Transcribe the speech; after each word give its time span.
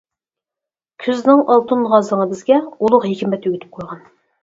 كۈزنىڭ 1.03 1.45
ئالتۇن 1.55 1.85
غازىڭى 1.93 2.29
بىزگە، 2.35 2.61
ئۇلۇغ 2.79 3.09
ھېكمەت 3.13 3.51
ئۆگىتىپ 3.51 3.81
قويغان. 3.81 4.07